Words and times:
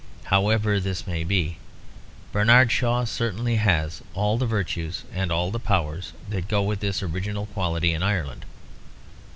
However 0.23 0.79
this 0.79 1.05
may 1.05 1.23
be, 1.23 1.59
Bernard 2.31 2.71
Shaw 2.71 3.03
certainly 3.05 3.57
has 3.57 4.01
all 4.15 4.39
the 4.39 4.47
virtues 4.47 5.03
and 5.13 5.31
all 5.31 5.51
the 5.51 5.59
powers 5.59 6.11
that 6.27 6.47
go 6.47 6.63
with 6.63 6.79
this 6.79 7.03
original 7.03 7.45
quality 7.45 7.93
in 7.93 8.01
Ireland. 8.01 8.43